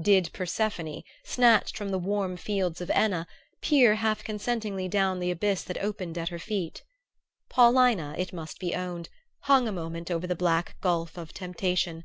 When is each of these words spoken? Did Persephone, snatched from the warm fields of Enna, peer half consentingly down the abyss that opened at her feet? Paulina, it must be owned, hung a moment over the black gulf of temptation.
Did 0.00 0.30
Persephone, 0.32 1.02
snatched 1.24 1.76
from 1.76 1.88
the 1.88 1.98
warm 1.98 2.36
fields 2.36 2.80
of 2.80 2.88
Enna, 2.90 3.26
peer 3.60 3.96
half 3.96 4.22
consentingly 4.22 4.86
down 4.86 5.18
the 5.18 5.32
abyss 5.32 5.64
that 5.64 5.76
opened 5.82 6.16
at 6.16 6.28
her 6.28 6.38
feet? 6.38 6.84
Paulina, 7.48 8.14
it 8.16 8.32
must 8.32 8.60
be 8.60 8.76
owned, 8.76 9.08
hung 9.40 9.66
a 9.66 9.72
moment 9.72 10.08
over 10.08 10.28
the 10.28 10.36
black 10.36 10.76
gulf 10.82 11.18
of 11.18 11.34
temptation. 11.34 12.04